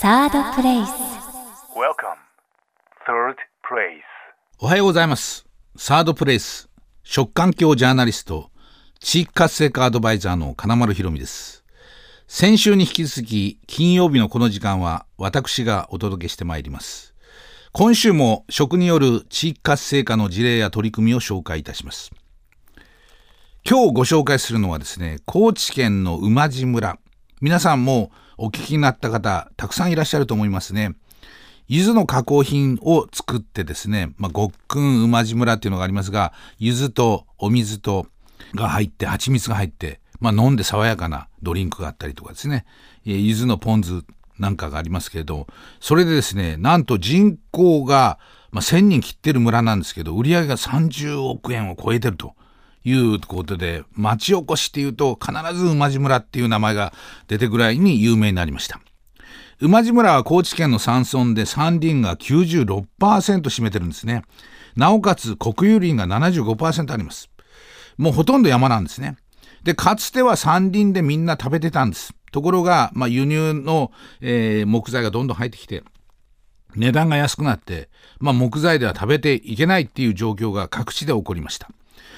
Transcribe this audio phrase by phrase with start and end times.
[0.00, 0.88] サードプレイス
[1.76, 2.16] Welcome.
[3.06, 4.00] Third place.
[4.58, 5.44] おはようございます。
[5.76, 6.70] サードプレイス、
[7.02, 8.50] 食環境ジャーナリスト、
[8.98, 11.64] 地域活性化アドバイザーの金丸博美です。
[12.26, 17.14] 先週に引き続き、金曜日のこの時間は私がお届けしてまいります。
[17.72, 22.10] 今週も食による地域活性化の事例や取り組みを紹介いたします。
[23.68, 26.98] 今日ご紹介するのはですね、高知県の馬路村。
[27.42, 28.10] 皆さんも
[28.42, 30.94] お聞きになった方、たくさんいらっしゃると思いますね。
[31.68, 38.06] 柚子の加工品を作ってですね、まあ、ごっくん馬路村っていうのがありますが、柚子とお水と
[38.54, 42.64] が入って、蜂蜜が入って、まあ、飲んで爽やかなドリンクがあったりとかですね、
[43.04, 44.04] えー柚子のポン酢
[44.38, 45.46] なんかがありますけれど、
[45.78, 48.18] それでですね、なんと人口が、
[48.52, 52.34] まあ、1000人切ってる村なんですけど、売り上げが30億円を超えてると。
[52.84, 56.92] いうことで、町おこしっていうと必ず馬路村っていう名前が
[57.28, 58.80] 出てぐらいに有名になりました。
[59.60, 62.86] 馬路村は高知県の山村で山林が96%
[63.42, 64.22] 占めてるんですね。
[64.74, 67.28] なおかつ国有林が75%あります。
[67.98, 69.16] もうほとんど山なんですね。
[69.62, 72.14] で、かつては山林でみんな食べてたんです。
[72.32, 75.82] ところが、まあ、輸入の、えー木材がどんどん入ってきて、
[76.76, 81.68] 値段が安くなって、まあ、木材では食べていけないっていう状況が各地で起こりました。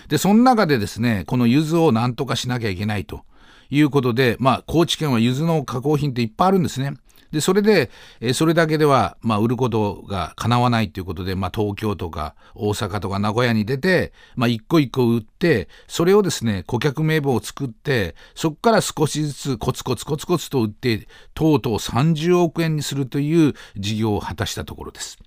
[0.09, 3.25] で、その中でですね、この柚子を何とかしなきゃいけないと
[3.71, 6.95] いうことで、まあ、高知県は柚子の加工品っていっぱいあるんですね。
[7.33, 25.19] で、それで、えそれだけでは、まあ、売ることが叶わないということで、まあ、東京とか大阪とか名古屋に出て、まあ、一個一個売って、それをですね、顧客名簿を作って、そこから少しずつコツコツコツコツと売って、とうとう30億円にするという事業を果たしたところです。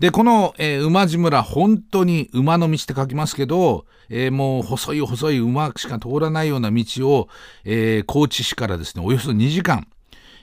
[0.00, 7.28] で、この、えー馬路村、本当に馬の道って書きますけど、えーもう細い細い馬しか通らないような道を、
[7.64, 9.88] えー高知市からですね、およそ2時間、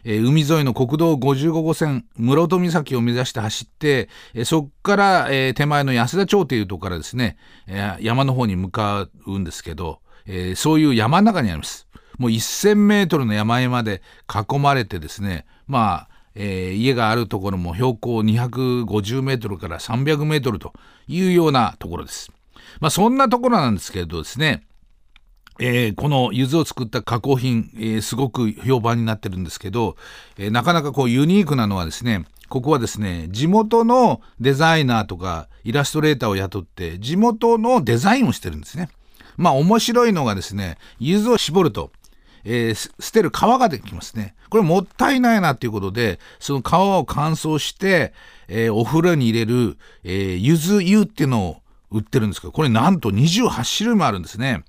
[0.04, 11.88] え海沿いの国道55号線、室戸岬を目指して走って、えそこから、え手前の安田町というところからですね、え山の方に向かうんですけど、えそういう山の中にあります。
[12.18, 20.74] もう1000メートルの山々で囲まれてですね、まあ、えー家があるところも標高250メートルから300メートルと
[21.08, 22.32] いうようなところです。
[22.80, 24.64] まあそんなところなんですけれどですね、
[25.60, 29.96] えーこの柚子を作った加工品、えーすごく評判になってるんですけど、
[30.38, 38.90] えーなかなかこうユニークなのはですね、ここはですね、地元のデザイナーとかイラストレーターを雇って、地元のデザインをしてるんですね。
[39.38, 41.92] まあ面白いのがですね、柚子を絞ると、
[42.46, 44.36] えー捨てる皮ができますね。
[44.50, 48.14] これもったいないなっていうことで、その皮を乾燥して、
[48.48, 51.62] えーお風呂に入れる、えー、ゆず湯っていうのを
[51.92, 54.64] 売ってるんですけど、これなんと28種類もあるんですね。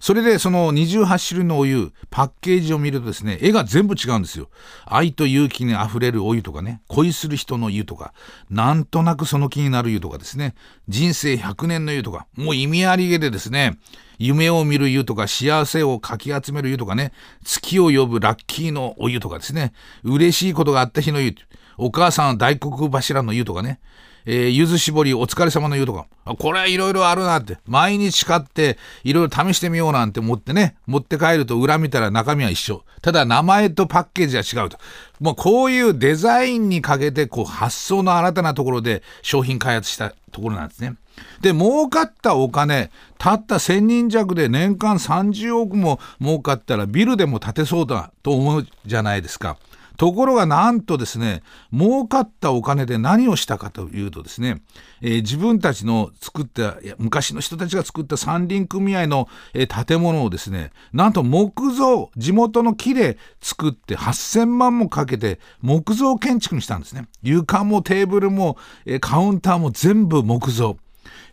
[0.00, 4.48] それでその28種類のお湯、パッケージを見るとですね、絵が全部違うんですよ。
[4.86, 8.14] 愛と勇気に溢れるお湯とかね、恋する人の湯とか、
[8.48, 10.54] なんとなくその気になる湯とかですね、
[10.88, 13.78] 人生100年の湯とか、もう意味ありげでですね、
[14.18, 17.12] 夢を見る湯とか、幸せをかき集める湯とかね、
[17.44, 19.72] 月を呼ぶラッキーのお湯とかですね、
[20.02, 21.34] 嬉しいことがあった日の湯、
[21.76, 23.80] お母さん大黒柱の湯とかね、
[24.26, 26.06] えー、柚子絞りお疲れ様の湯とか。
[26.38, 27.58] これはいろいろあるなって。
[27.66, 32.84] 毎日買っていろいろ試してみようなんて思ってね、持って帰ると裏見たら中身は一緒。
[33.02, 34.78] ただ名前とパッケージは違うと。
[35.20, 40.94] もうこういうデザインにかけてこう発想の新たなところで商品開発したところなんですね。
[41.40, 49.56] で、儲かったお金、たった1000人弱で年間30億も儲かったらビルでも建てそうだと思うじゃないですか。
[50.00, 51.42] ところがなんとですね、
[51.74, 54.62] 儲かったお金で何をしたかというとですね、
[55.02, 67.06] えー自分たちの作った、昔の人たちが作った山林組合の、えー建物をですね、なんと木造、地元の木で作って8000万もかけて木造建築にしたんですね。
[67.22, 68.56] 床もテーブルも、
[68.86, 70.78] えーカウンターも全部木造。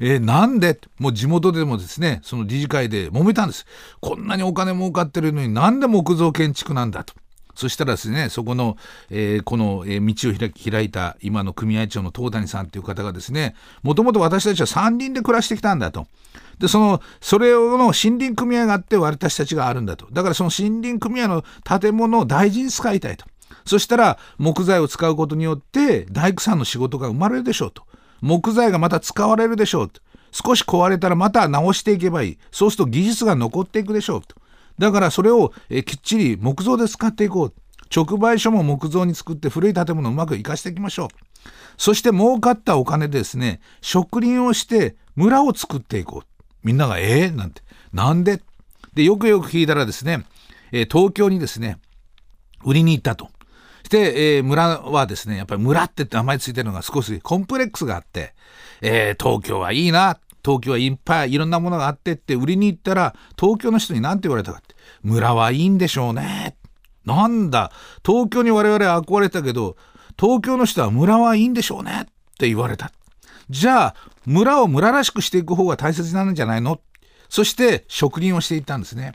[0.01, 0.77] えーなんで？
[0.99, 3.65] もう地元でもですね、その理事会で揉めたんです。
[4.01, 7.13] こんなにお金儲かってるのになんで木造建築なんだと。
[7.57, 8.77] そしたらですね、そこの、
[9.09, 16.05] えーこの、え道を開き開いた今の組合長の東谷さんという方がですね、もともと私たちは山林で暮らしてきたんだと。
[16.59, 20.07] で、その、それの森林組合があって私たちがあるんだと。
[20.11, 23.25] だからその森林組合の建物を大事に使いたいと。
[23.65, 27.83] そしたら木材を使うことによって大工さんの仕事が生まれるでしょうと。
[28.21, 29.99] 木材がまた使われるでしょうと。
[30.31, 32.37] 少し壊れたらまた直していけばいい。
[32.51, 34.35] そうすると技術が残っていくでしょうと。
[34.77, 37.53] だからそれをえきっちり木造で使っていこう。
[37.89, 41.07] 直売所も木造に作って古い建物をうまく生かしていきましょう。
[41.77, 46.43] そして儲かったお金でですね、植林をして村を作っていこう。
[46.63, 47.61] みんなが、えー、なんて。
[47.93, 48.41] なんで？
[48.93, 50.25] で、よくよく聞いたらですね、
[50.73, 51.79] え東京にですね、
[52.65, 53.29] 売りに行ったと。
[53.89, 58.33] で、えー、村はですね、やっぱり村って名前ついてるのが少しコンプレックスがあって、
[58.81, 64.61] えー、東京はいいな、東京はいっぱいいろんなものがあってって売りに行ったら、東京の人に何て言われたか、
[65.07, 66.57] 村はいいんでしょうね。
[67.05, 67.71] なんだ、
[68.05, 69.77] 東京に我々憧れたけど、
[70.19, 72.05] 東京の人は村はいいんでしょうねっ
[72.37, 72.91] て言われた。
[73.49, 73.95] じゃあ、
[74.25, 76.81] 村を村らしくしていく方が大切なんじゃないの？
[77.29, 79.13] そして職人をしていったんですね。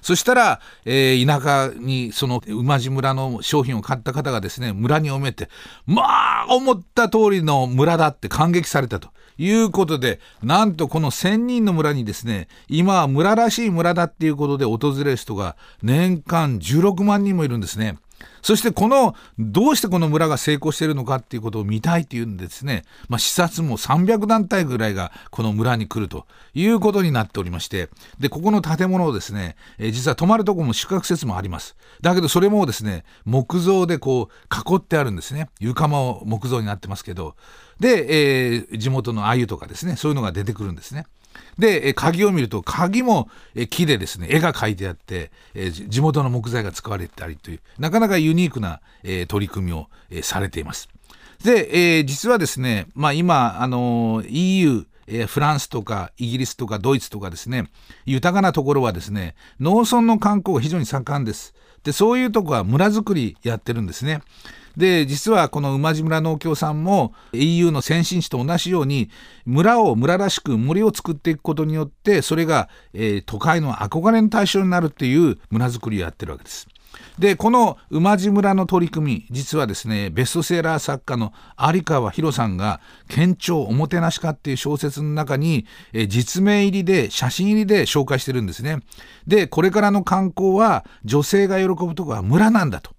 [0.00, 5.50] そしたら、えー、田舎にその馬路村の商品を買った方がですね、村におめて、
[5.84, 6.02] ま
[6.44, 9.10] あ、思った通りの村だって感激されたと。
[9.38, 17.98] いうことで、なんとこの1000人の村にですね、今は村らしい村だっていうことで訪れる人が年間16万人もいるんですね。
[18.42, 27.88] そしてこのどうしてこの村が成功しているのかっていうことを見たいっていうんですね、まあ、視察も300団体ぐらいがこの村に来るということになっておりまして。
[28.18, 31.76] でここの建物をですね、えー、実は泊まるとこも宿泊施設もあります。
[32.00, 35.48] だけどそれもですね木造でこう囲ってあるんですね。
[35.60, 37.36] 床も木造になってますけど。
[37.80, 41.06] で、えー、地元の鮎とかですねそういうのが出てくるんですね。
[41.58, 43.28] で、鍵を見ると、鍵も
[43.70, 45.30] 木でですね、絵が描いてあって、
[45.70, 48.80] 地元の木材が使われてたりという、なかなかユニークな
[49.28, 49.88] 取り組みを
[50.22, 50.88] されています。
[51.42, 54.86] で、実はですね、まあ今、あの、EU、
[55.26, 57.68] フランスとかイギリスとかドイツとかですね、
[58.06, 61.54] 豊かなところはですね、農村の観光が非常に盛んです。
[61.84, 64.22] で、そういうとこは村づくりやってるんですね。
[64.76, 69.08] で実はこの馬路村農協さんも EU の先進地と同じように
[69.46, 76.66] 村を村らしく森を作っていくことによってそれが、えー、都会の憧れの対象になるっていう村づくりをやってるわけです。
[77.18, 88.80] でこの馬路村の取り組み実はですねベストセーラー作家の有川博さんが「県庁おもてなし家」っていう小説の中に、え実名入りで写真入りで紹介してるんですね。
[89.26, 92.92] でこれからの観光は女性が喜ぶとこは村なんだと。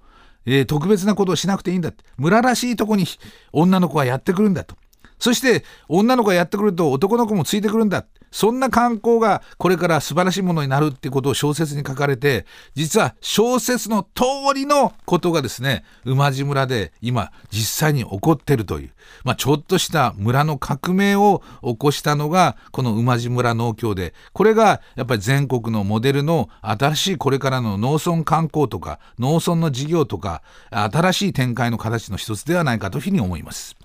[0.45, 3.05] えー、特別なことをしなくていいんだって村らしいとこに
[3.51, 4.75] 女の子はやってくるんだと
[5.19, 8.05] そして女の子がやってくると男の子もついてくるんだ。
[8.35, 14.23] そんな観光がこれから素晴らしいものになるってことを小説に書かれて実は小説の通
[14.53, 18.89] りのことがですね馬路村で今実際に起こってるという、
[19.23, 24.13] まあ、ちょっとした村の革命を起こしたのがこの馬路村農協で。
[24.33, 30.41] これがやっぱり全国のモデルの新しいこれからの農村観光とか農村の事業とか
[30.71, 33.77] 新しい展開の形の一つではないかというふうに思います。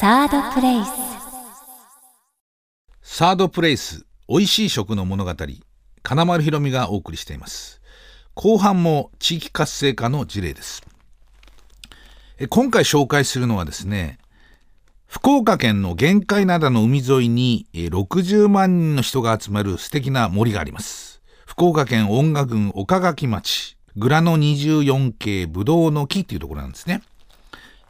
[0.00, 0.88] サードプレイス。
[3.02, 5.34] サードプレイス美味しい食の物語
[6.02, 7.82] 金丸ひろみがお送りしています。
[8.32, 10.82] 後半も地域活性化の事例です。
[12.48, 14.16] 今回紹介するのはですね
[15.06, 21.20] 福岡県の玄海灘の海沿いに60万人の人が集まる素敵な森があります。
[21.44, 27.02] 福岡県音楽郡岡垣町グラノ24系ブドウの木っていうところなんですね。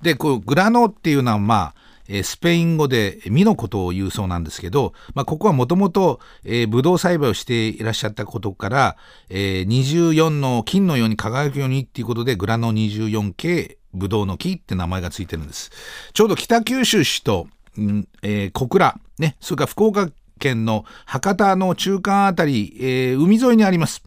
[0.02, 6.20] でこうグラノっていうのはまあえスペイン語で実のことを言うそうなんですけど、まあ、ここはもともと
[6.68, 8.96] ブドウ栽培をしていらっしゃったことから、
[9.28, 15.70] えー、24の金のように輝くようにっていうことでグラノ24系ブドウの木って名前がついてるんです。
[16.12, 17.46] ちょうど北九州市と、
[17.78, 24.02] んえー、小倉、ね、それから福岡県の博多の中間あたり、えー、海沿いにあります。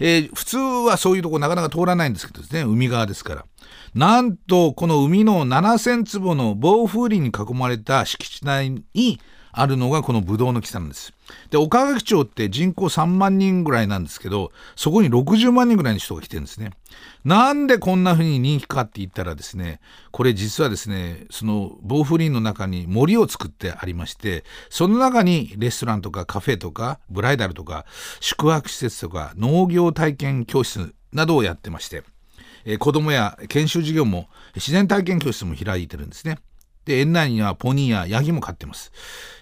[0.00, 3.44] えー、普通はそういうとこなかなか通らないんですけどですね、海側ですから。
[3.94, 9.20] なんと、この海の7000坪の暴風林に囲まれた敷地内に
[9.56, 11.12] あるのがこのブドウの木さんです。
[11.50, 16.70] で、岡垣町って人口3万人ぐらいなんですけど、そこに60万人ぐらいの人が来てるんですね。
[17.24, 27.86] なんでこんな風に人気かって言ったらですね、これ実はですね、その暴風林の中に森を作ってありまして、その中にレストランとかカフェとかブライダルとか
[28.20, 32.02] 宿泊施設とか農業体験教室などをやってまして、
[32.64, 36.38] えー、子供や研修授業も自然体験教室も開いてるんですね。
[36.84, 38.92] で、園内にはポニーやヤギも飼ってます。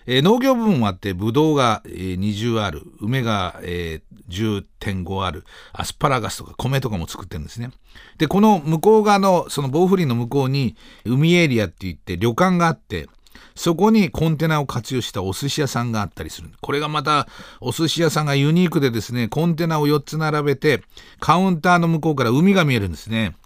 [0.06, 7.70] えー、農業部門もあって、ブドウが、えー、20ある、梅が、えー、10.5ある、アスパラガスとか米とかも作ってるんですね。
[8.18, 13.08] で、この向こう側の、その暴風林の向こうに、海エリアって言って旅館があって、
[13.54, 16.50] そこにコンテナを活用したお寿司屋さんがあったりする。
[16.60, 17.28] これがまた
[17.60, 20.82] お寿司屋さんがユニークでですね、コンテナを4つ並べて、
[21.20, 23.36] カウンターの向こうから海が見えるんですね。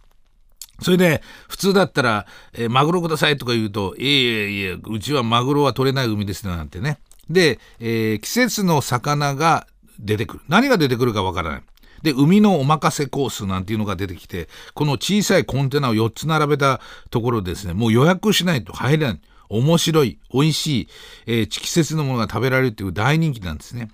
[0.83, 6.99] それで、普通だったら、えー、マグロくださいとか言うと、いえいえいえ、うちはマグロは取れない海ですなんてね。
[7.31, 9.67] で、えー、季節の魚が
[9.99, 10.43] 出てくる。
[10.49, 11.63] 何が出てくるかわからない。
[12.03, 19.21] で、海のお任せコースなんていうのが出てきて、この小さいコンテナを4つ並べたところですね、もう予約しないと入れない。
[19.49, 20.89] 面白い、美味しい、
[21.27, 23.89] えー、季節のものが食べられるっていう大人気なんですね。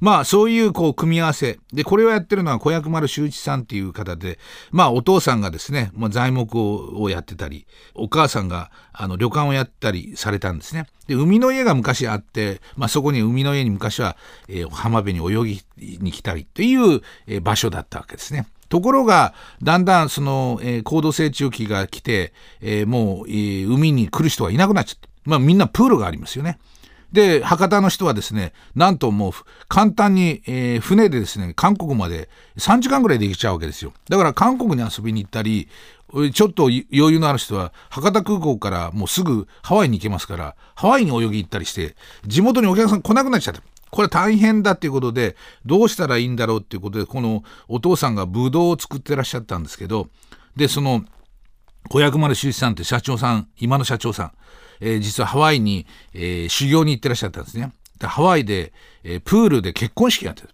[0.00, 4.38] まあそういうこう組み合わせでこれをやってるのは小薬丸修一さんっていう方で
[4.70, 10.86] まあお父さんがですね、まあ、材木をやってたりお母さんがあの旅館をやったりされたんですね。
[11.06, 14.16] で海の家が昔あって、まあ、そこに海の家に昔は、
[14.48, 15.64] えー浜辺に泳ぎ
[16.00, 18.46] に来たりという、えー場所だったわけですね。
[18.68, 25.08] ところが、だんだんその、えー高度成長期が来て、えーもう、えー海に来る人がいなくなっちゃって。
[25.24, 26.58] まあみんなプールがありますよね。
[27.12, 29.32] で、博多の人はですね、なんともう
[29.68, 33.92] 簡単に、えー船でですね、韓国まで3時間ぐらいで行けちゃうわけですよ。
[34.08, 35.68] だから韓国に遊びに行ったり、
[36.32, 41.96] ちょっと余裕のある人は博多空港からもうすぐハワイに行けますから、ハワイに泳ぎ行ったりして、
[42.26, 43.62] 地元にお客さん来なくなっちゃった。
[43.90, 50.08] これ大変だっていうことで、どうしたらいいんだろうっていうことで、このお父さんがブドウを作ってらっしゃったんですけど、
[50.56, 51.04] で、その、
[51.88, 54.32] 小薬丸修一さんって社長さん、今の社長さん、
[54.80, 57.72] えー実はハワイに、えー修行に行ってらっしゃったんですね。
[57.98, 58.72] でハワイで、
[59.04, 60.50] えープールで結婚式やってる。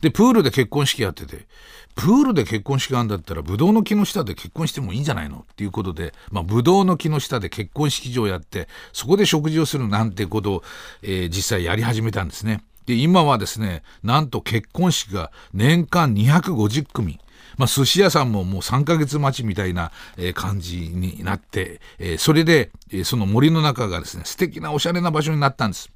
[0.00, 1.46] で、プールで結婚式やってて、
[1.94, 10.62] プールで結婚式があるんだったら、ブドウの木の下で結婚してもいいんじゃないのっていうことで、まあ、ブドウの木の下で結婚式場やって、そこで食事をするなんてことを、
[11.02, 12.62] えー実際やり始めたんですね。
[12.84, 17.18] で、今はですね、なんと結婚式が年間250組。
[17.56, 19.92] まあ、寿司屋さんももう3ヶ月待ちみたいな、
[20.34, 22.70] 感じになって、えそれで、
[23.04, 25.90] その森の中がですね、素敵なおしゃれな場所になったんです。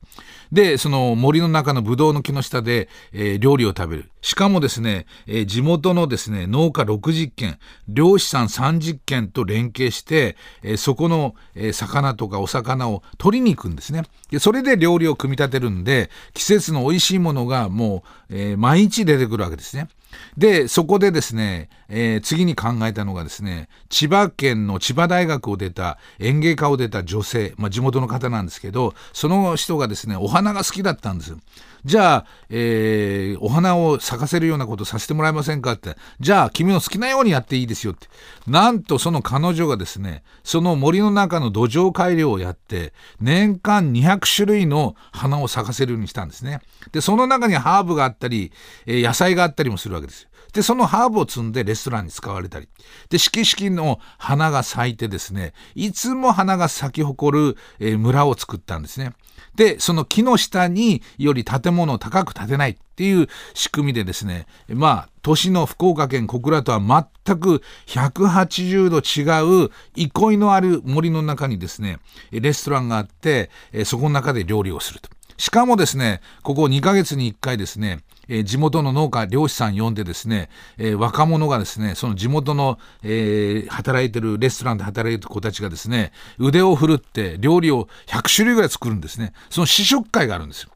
[0.53, 4.11] で、その森の中のブドウの木の下で、えー料理を食べる。
[4.21, 14.03] しかもですね、えー地元のですね、農家60軒、漁師さん30軒と連携して、えーそこの、え魚とかお魚を取りに行くんですね。
[14.31, 19.89] で、それで料理を組み立てるんで、季節の美味しいものがもう、え毎日出てくるわけですね。
[20.37, 31.39] で、そこでですね、えー次に考えたのがですね、千葉県の千葉大学を出た園芸家を出た女性、まあ、地元の方なんですけど、その人がですね、お花が好きだったんですよ。
[31.85, 35.97] じゃあ、えーお花を咲かせるようなことさせてもらえませんかって。
[36.21, 38.09] じゃあ、君の好きなようにやっていいですよって。
[38.47, 46.61] なんとその彼女がですね、その森の中の土壌改良をやって、年間200種類の花を咲かせるようにしたんですね。
[46.93, 48.53] で、その中にハーブがあったり、
[48.87, 50.31] えー野菜があったりもするわけですよ。
[50.53, 52.69] で、そのハーブを摘んでレストランに使われたり。
[53.09, 59.13] で、四季の花が咲いてですね、いつも花が咲き誇る、え村を作ったんですね。
[59.55, 66.81] で、その木の下により建物を高く建てないっていう仕組みでですね、まあ、都市の福岡県小倉とは
[67.25, 71.99] 全く180度違う憩いのある森の中にですね、
[72.31, 73.51] レストランがあって、
[73.85, 75.11] そこの中で料理をすると。
[75.41, 89.33] しかもですね、ここ2ヶ月に1回ですね、え地元の農家、漁師さん呼んでですね、え若者がですね、その地元の、えー働いてる、レストランで働いてる子たちがですね、腕を振るって料理を100種類ぐらい作るんですね。
[89.49, 90.73] その試食会があるんですよ。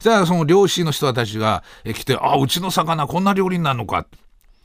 [0.00, 4.06] そしたらその漁師の人たちが来て、あ、うちの魚こんな料理になるのか。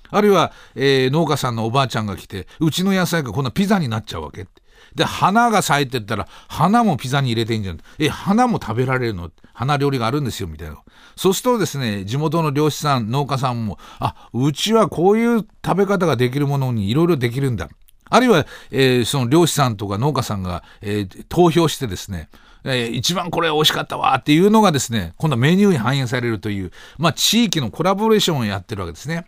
[0.10, 4.48] あるいは、えー農家さんのおばあちゃんが来て、うちの野菜がこんなピザになっちゃうわけ。
[4.96, 9.30] で、花が咲いてったら、花もピザに入れていいんじゃないえ、花も食べられるの？
[9.54, 10.78] 花料理があるんですよ、みたいな。
[11.16, 17.70] そうするとですね、地元の漁師さん、農家さんも、あ、うちはこういう食べ方ができるものにいろいろできるんだ。
[18.10, 22.30] あるいは、えーその漁師さんとか農家さんが、えー投票してですね、
[22.64, 29.26] えー一番これ美味しかったわっていうのがですね、今度はメニューに反映されるという、まあ地域のコラボレーションをやってるわけですね。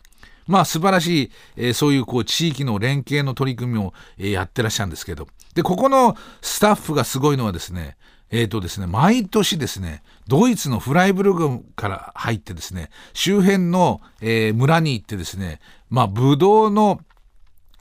[0.48, 5.28] まあ素晴らしい、えーそういうこう地域の連携の取り組みを、えーやってらっしゃるんですけど。
[5.54, 7.98] で、ここのスタッフがすごいのはですね、
[8.30, 17.00] えーとですね、毎年ですね、ドイツのフライブルグから入ってですね、周辺の、えー村に行ってですね、まあ、ブドウの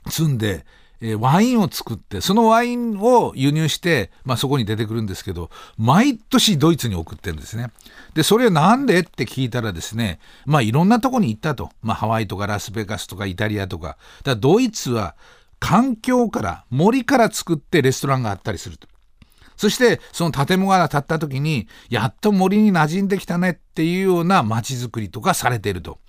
[0.09, 0.65] 積んで、
[1.01, 7.71] えーワインを作ってそのワインを輸入して、まあ、そこに出てくるんですけど毎年ドイツに送ってるんですね。
[8.13, 8.99] でそれなんで？
[9.01, 15.15] って聞いたらですねまあいろんなとこに行ったと、まあ、ハワイとかラスベガスとかイタリアとかだドイツは
[15.59, 18.87] 環境から森から作ってレストランがあったりすると。
[19.57, 25.99] そしてその建物が建った時にやっと森に馴染んできたねっていうような街づくりとかされていると。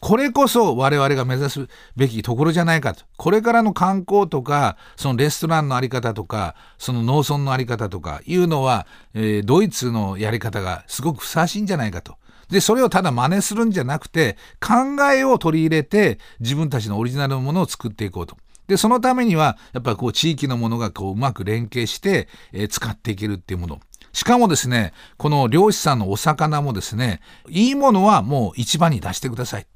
[0.00, 3.04] これこそ我々が目指すべきところじゃないかと。
[3.16, 12.16] これからの観光とか、そのレストランのあり方とか、その農村のあり方とかいうのは、えードイツのやり方がすごくふさわしいんじゃないかと。
[12.48, 18.36] で、それをただ真似するんじゃなくて、考えを取り入れて自分たちのオリジナルのものを作っていこうと。
[18.66, 23.80] で、そのためには、やっぱりこう地域のものがこううまく連携して、えー使っていけるっていうもの。
[24.12, 29.66] しかもですね、この漁師さんのお魚もですね、いいものはもう市場に出してください。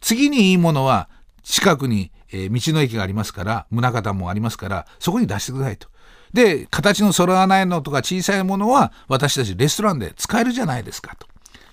[0.00, 1.08] 次にいいものは
[1.42, 5.88] 近くに、えー道の駅がありますから、宗像もありますから、そこに出してくださいと。
[6.32, 11.26] で、形の揃わないのとか小さいものは私たちレストランで使えるじゃないですかと。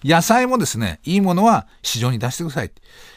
[0.04, 2.72] 野菜もですね、いいものは市場に出してください。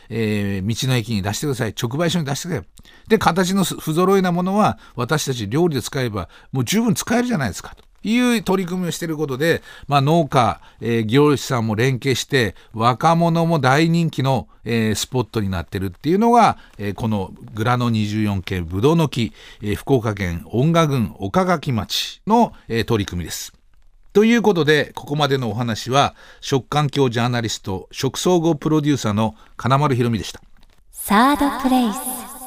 [0.09, 1.75] えー、道の駅に出してください。
[1.81, 2.67] 直売所に出してください。
[3.11, 7.85] で、形の不揃いなものは私たち料理で使えばもう十分使えるじゃないですかと。
[8.03, 23.53] いう取り組みをしていることで、まあ、農家、えー、業者さんも連携して若者も大人気の、えー、スポットになってるっていうのが、えー、このグラノ24県ぶどうの木、え、福岡県音賀郡岡垣町の、え、取り組みです。
[24.15, 30.41] ということでここまでのお話は食環境ジャーナリスト食総合プロデューサーの金丸ひろみでした。
[30.91, 32.40] サードプレイス